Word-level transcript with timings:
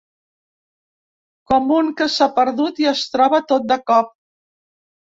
Com 1.53 1.75
un 1.77 1.93
que 2.01 2.09
s’ha 2.17 2.29
perdut 2.41 2.85
i 2.87 2.91
es 2.95 3.05
troba 3.15 3.45
tot 3.55 3.71
de 3.75 3.81
cop. 3.95 4.15